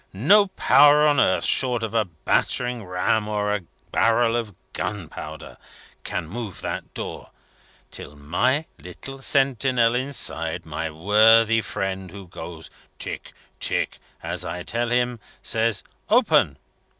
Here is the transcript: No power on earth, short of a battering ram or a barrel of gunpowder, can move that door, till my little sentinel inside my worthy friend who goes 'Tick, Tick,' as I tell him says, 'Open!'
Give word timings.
No 0.13 0.47
power 0.47 1.05
on 1.05 1.19
earth, 1.19 1.43
short 1.43 1.83
of 1.83 1.93
a 1.93 2.05
battering 2.05 2.83
ram 2.83 3.27
or 3.27 3.53
a 3.53 3.59
barrel 3.91 4.35
of 4.35 4.55
gunpowder, 4.73 5.57
can 6.03 6.27
move 6.27 6.61
that 6.61 6.91
door, 6.95 7.29
till 7.91 8.15
my 8.15 8.65
little 8.79 9.19
sentinel 9.21 9.93
inside 9.93 10.65
my 10.65 10.89
worthy 10.89 11.61
friend 11.61 12.09
who 12.09 12.27
goes 12.27 12.71
'Tick, 12.97 13.31
Tick,' 13.59 13.99
as 14.23 14.43
I 14.43 14.63
tell 14.63 14.89
him 14.89 15.19
says, 15.43 15.83
'Open!' 16.09 16.57